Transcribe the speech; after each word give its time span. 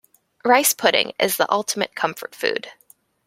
Rice 0.43 0.73
pudding 0.73 1.13
is 1.19 1.37
the 1.37 1.45
ultimate 1.51 1.93
comfort 1.93 2.33
food. 2.33 2.71